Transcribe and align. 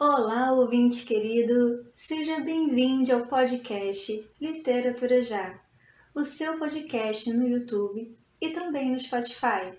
Olá, 0.00 0.52
ouvinte 0.52 1.04
querido! 1.04 1.84
Seja 1.92 2.38
bem-vindo 2.38 3.12
ao 3.12 3.26
podcast 3.26 4.30
Literatura 4.40 5.20
Já, 5.20 5.60
o 6.14 6.22
seu 6.22 6.56
podcast 6.56 7.28
no 7.32 7.48
YouTube 7.48 8.16
e 8.40 8.50
também 8.50 8.92
no 8.92 8.98
Spotify. 9.00 9.76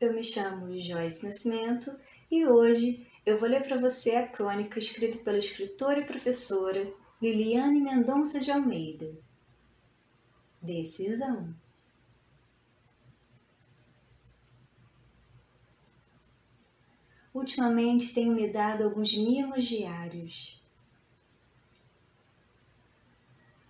Eu 0.00 0.14
me 0.14 0.22
chamo 0.22 0.80
Joyce 0.80 1.26
Nascimento 1.26 1.94
e 2.30 2.46
hoje 2.46 3.06
eu 3.26 3.36
vou 3.36 3.46
ler 3.46 3.62
para 3.62 3.78
você 3.78 4.12
a 4.12 4.26
crônica 4.26 4.78
escrita 4.78 5.18
pela 5.18 5.36
escritora 5.36 6.00
e 6.00 6.06
professora 6.06 6.90
Liliane 7.20 7.82
Mendonça 7.82 8.40
de 8.40 8.50
Almeida. 8.50 9.18
Decisão. 10.62 11.54
Ultimamente 17.38 18.12
tenho 18.12 18.34
me 18.34 18.50
dado 18.50 18.82
alguns 18.82 19.16
mimos 19.16 19.64
diários. 19.64 20.60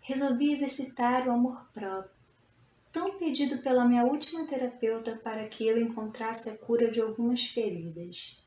Resolvi 0.01 0.55
exercitar 0.55 1.29
o 1.29 1.33
amor 1.33 1.69
próprio, 1.75 2.11
tão 2.91 3.19
pedido 3.19 3.59
pela 3.59 3.85
minha 3.85 4.05
última 4.05 4.47
terapeuta 4.47 5.17
para 5.17 5.47
que 5.47 5.67
eu 5.67 5.77
encontrasse 5.77 6.49
a 6.49 6.57
cura 6.57 6.91
de 6.91 6.99
algumas 6.99 7.45
feridas. 7.45 8.43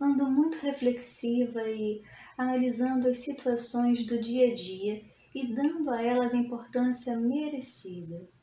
Ando 0.00 0.30
muito 0.30 0.58
reflexiva 0.58 1.68
e 1.68 2.04
analisando 2.36 3.08
as 3.08 3.16
situações 3.16 4.06
do 4.06 4.20
dia 4.20 4.52
a 4.52 4.54
dia 4.54 5.04
e 5.34 5.52
dando 5.52 5.90
a 5.90 6.00
elas 6.00 6.34
a 6.34 6.38
importância 6.38 7.18
merecida. 7.18 8.37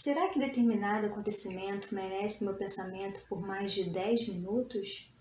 Será 0.00 0.28
que 0.28 0.38
determinado 0.38 1.08
acontecimento 1.08 1.92
merece 1.92 2.44
meu 2.44 2.56
pensamento 2.56 3.20
por 3.28 3.44
mais 3.44 3.72
de 3.72 3.90
10 3.90 4.28
minutos? 4.28 5.12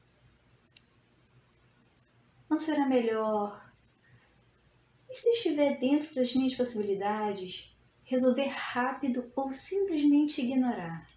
Não 2.48 2.60
será 2.60 2.86
melhor? 2.86 3.74
E 5.10 5.16
se 5.16 5.30
estiver 5.30 5.80
dentro 5.80 6.14
das 6.14 6.32
minhas 6.36 6.54
possibilidades, 6.54 7.76
resolver 8.04 8.50
rápido 8.50 9.32
ou 9.36 9.52
simplesmente 9.52 10.42
ignorar? 10.42 11.10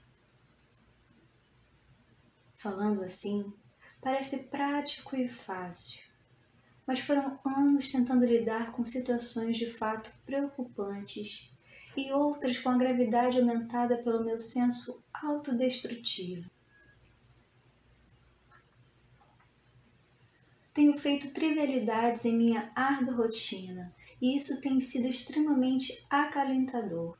Falando 2.57 3.05
assim, 3.05 3.53
parece 4.01 4.51
prático 4.51 5.15
e 5.15 5.29
fácil, 5.29 6.01
mas 6.87 7.01
foram 7.01 7.39
anos 7.45 7.93
tentando 7.93 8.25
lidar 8.25 8.73
com 8.73 8.87
situações 8.87 9.59
de 9.59 9.69
fato 9.69 10.11
preocupantes 10.25 11.53
e 11.97 12.13
outras 12.13 12.59
com 12.59 12.71
a 12.71 12.77
gravidade 12.77 13.39
aumentada 13.39 13.97
pelo 13.99 14.25
meu 14.25 14.39
senso 14.39 15.03
autodestrutivo. 15.13 16.51
Tenho 20.73 20.97
feito 20.97 21.33
trivialidades 21.33 22.25
em 22.25 22.37
minha 22.37 22.71
árdua 22.75 23.15
rotina 23.15 23.95
e 24.21 24.37
isso 24.37 24.61
tem 24.61 24.79
sido 24.79 25.09
extremamente 25.09 26.05
acalentador. 26.09 27.19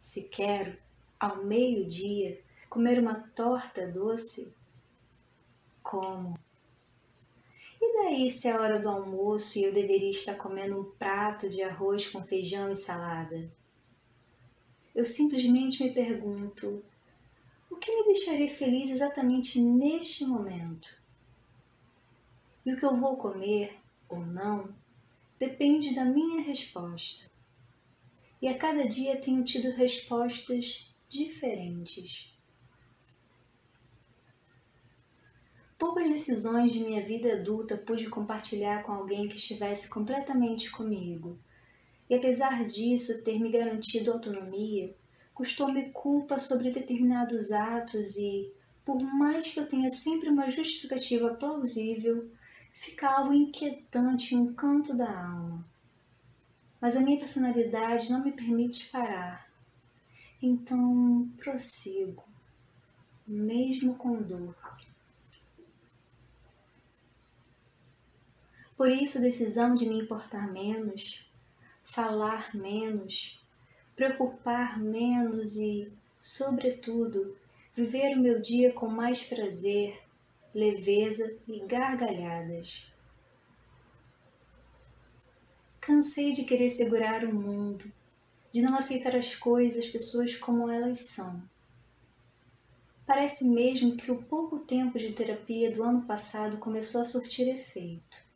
Se 0.00 0.28
quero, 0.28 0.76
ao 1.20 1.44
meio-dia, 1.44 2.42
comer 2.68 2.98
uma 2.98 3.14
torta 3.14 3.86
doce, 3.86 4.56
como 5.82 6.38
aí 8.08 8.28
se 8.28 8.48
é 8.48 8.58
hora 8.58 8.78
do 8.78 8.88
almoço 8.88 9.58
e 9.58 9.64
eu 9.64 9.72
deveria 9.72 10.10
estar 10.10 10.36
comendo 10.36 10.80
um 10.80 10.84
prato 10.84 11.48
de 11.48 11.62
arroz 11.62 12.08
com 12.08 12.22
feijão 12.24 12.70
e 12.70 12.74
salada? 12.74 13.50
Eu 14.94 15.04
simplesmente 15.04 15.82
me 15.82 15.92
pergunto: 15.92 16.82
o 17.70 17.76
que 17.76 17.94
me 17.94 18.04
deixaria 18.04 18.48
feliz 18.48 18.90
exatamente 18.90 19.60
neste 19.60 20.24
momento? 20.24 20.88
E 22.64 22.72
o 22.72 22.76
que 22.76 22.84
eu 22.84 22.96
vou 22.96 23.16
comer 23.16 23.78
ou 24.08 24.24
não 24.24 24.74
depende 25.38 25.94
da 25.94 26.04
minha 26.04 26.42
resposta. 26.42 27.30
E 28.40 28.48
a 28.48 28.56
cada 28.56 28.86
dia 28.86 29.20
tenho 29.20 29.44
tido 29.44 29.70
respostas 29.70 30.94
diferentes. 31.08 32.37
Poucas 35.78 36.10
decisões 36.10 36.72
de 36.72 36.80
minha 36.80 37.00
vida 37.06 37.34
adulta 37.34 37.76
pude 37.76 38.08
compartilhar 38.08 38.82
com 38.82 38.90
alguém 38.90 39.28
que 39.28 39.36
estivesse 39.36 39.88
completamente 39.88 40.72
comigo. 40.72 41.38
E 42.10 42.16
apesar 42.16 42.66
disso 42.66 43.22
ter 43.22 43.38
me 43.38 43.48
garantido 43.48 44.10
autonomia, 44.10 44.92
custou-me 45.32 45.90
culpa 45.90 46.36
sobre 46.36 46.72
determinados 46.72 47.52
atos 47.52 48.16
e, 48.16 48.52
por 48.84 49.00
mais 49.00 49.52
que 49.52 49.60
eu 49.60 49.68
tenha 49.68 49.88
sempre 49.88 50.28
uma 50.30 50.50
justificativa 50.50 51.32
plausível, 51.34 52.28
fica 52.72 53.08
algo 53.08 53.32
inquietante 53.32 54.34
em 54.34 54.38
um 54.38 54.54
canto 54.54 54.96
da 54.96 55.08
alma. 55.08 55.64
Mas 56.80 56.96
a 56.96 57.00
minha 57.00 57.20
personalidade 57.20 58.10
não 58.10 58.24
me 58.24 58.32
permite 58.32 58.88
parar. 58.88 59.48
Então 60.42 61.30
prossigo, 61.36 62.24
mesmo 63.24 63.94
com 63.94 64.20
dor. 64.20 64.56
Por 68.78 68.92
isso, 68.92 69.20
decisão 69.20 69.74
de 69.74 69.88
me 69.88 69.98
importar 69.98 70.52
menos, 70.52 71.28
falar 71.82 72.54
menos, 72.54 73.44
preocupar 73.96 74.78
menos 74.78 75.56
e, 75.56 75.92
sobretudo, 76.20 77.36
viver 77.74 78.16
o 78.16 78.20
meu 78.20 78.40
dia 78.40 78.72
com 78.72 78.86
mais 78.86 79.24
prazer, 79.24 80.00
leveza 80.54 81.36
e 81.48 81.58
gargalhadas. 81.66 82.86
Cansei 85.80 86.30
de 86.30 86.44
querer 86.44 86.70
segurar 86.70 87.24
o 87.24 87.34
mundo, 87.34 87.92
de 88.52 88.62
não 88.62 88.76
aceitar 88.76 89.16
as 89.16 89.34
coisas, 89.34 89.86
as 89.86 89.90
pessoas 89.90 90.36
como 90.36 90.70
elas 90.70 91.00
são. 91.00 91.42
Parece 93.04 93.48
mesmo 93.48 93.96
que 93.96 94.12
o 94.12 94.22
pouco 94.22 94.60
tempo 94.60 95.00
de 95.00 95.12
terapia 95.12 95.74
do 95.74 95.82
ano 95.82 96.02
passado 96.02 96.58
começou 96.58 97.00
a 97.00 97.04
surtir 97.04 97.48
efeito 97.48 98.27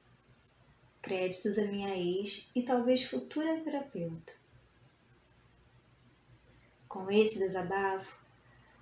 créditos 1.02 1.58
à 1.58 1.66
minha 1.66 1.94
ex 1.96 2.48
e 2.54 2.62
talvez 2.62 3.02
futura 3.02 3.60
terapeuta. 3.60 4.32
Com 6.86 7.10
esse 7.10 7.40
desabafo, 7.40 8.16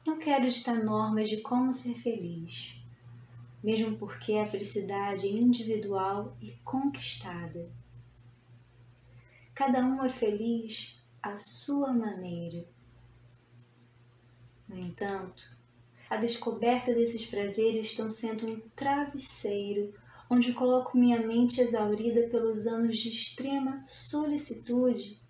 não 0.06 0.18
quero 0.18 0.48
ditar 0.48 0.84
normas 0.84 1.28
de 1.28 1.38
como 1.38 1.72
ser 1.72 1.94
feliz, 1.94 2.76
mesmo 3.64 3.96
porque 3.96 4.34
a 4.34 4.46
felicidade 4.46 5.26
é 5.26 5.30
individual 5.30 6.36
e 6.40 6.52
conquistada. 6.62 7.70
Cada 9.54 9.80
um 9.80 10.04
é 10.04 10.08
feliz 10.08 11.00
à 11.22 11.36
sua 11.36 11.92
maneira. 11.92 12.66
No 14.68 14.78
entanto, 14.78 15.56
a 16.08 16.16
descoberta 16.16 16.94
desses 16.94 17.24
prazeres 17.24 17.86
estão 17.86 18.10
sendo 18.10 18.46
um 18.46 18.60
travesseiro 18.74 19.94
onde 20.30 20.52
coloco 20.52 20.96
minha 20.96 21.18
mente 21.26 21.60
exaurida 21.60 22.28
pelos 22.28 22.64
anos 22.64 22.96
de 22.96 23.08
extrema 23.08 23.82
solicitude 23.82 25.20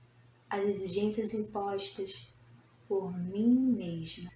às 0.48 0.60
exigências 0.60 1.32
impostas 1.32 2.30
por 2.86 3.16
mim 3.18 3.74
mesma. 3.78 4.30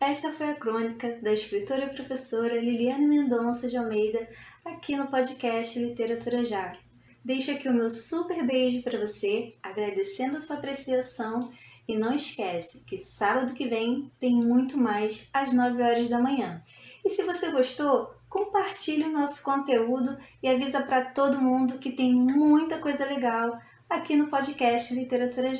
Esta 0.00 0.32
foi 0.32 0.50
a 0.50 0.54
crônica 0.54 1.20
da 1.22 1.32
escritora 1.32 1.84
e 1.84 1.94
professora 1.94 2.58
Liliane 2.58 3.06
Mendonça 3.06 3.68
de 3.68 3.76
Almeida 3.76 4.28
aqui 4.64 4.96
no 4.96 5.08
podcast 5.08 5.78
Literatura 5.78 6.44
Já. 6.44 6.76
Deixo 7.24 7.50
aqui 7.50 7.68
o 7.68 7.74
meu 7.74 7.90
super 7.90 8.44
beijo 8.46 8.82
para 8.82 8.98
você, 8.98 9.54
agradecendo 9.62 10.36
a 10.36 10.40
sua 10.40 10.56
apreciação 10.56 11.52
e 11.88 11.96
não 11.96 12.12
esquece 12.12 12.84
que 12.84 12.98
sábado 12.98 13.54
que 13.54 13.66
vem 13.66 14.12
tem 14.20 14.34
muito 14.34 14.76
mais 14.76 15.30
às 15.32 15.52
9 15.52 15.82
horas 15.82 16.08
da 16.10 16.20
manhã. 16.20 16.62
E 17.02 17.08
se 17.08 17.24
você 17.24 17.50
gostou, 17.50 18.14
compartilhe 18.28 19.04
o 19.04 19.12
nosso 19.12 19.42
conteúdo 19.42 20.18
e 20.42 20.48
avisa 20.48 20.82
para 20.82 21.06
todo 21.06 21.40
mundo 21.40 21.78
que 21.78 21.90
tem 21.90 22.14
muita 22.14 22.78
coisa 22.78 23.06
legal 23.06 23.58
aqui 23.88 24.14
no 24.14 24.28
podcast 24.28 24.94
Literatura. 24.94 25.52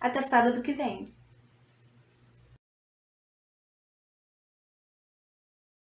Até 0.00 0.22
sábado 0.22 0.62
que 0.62 0.72
vem! 0.72 1.17